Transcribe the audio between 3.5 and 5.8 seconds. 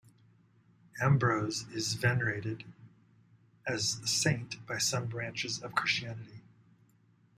as a saint by some branches of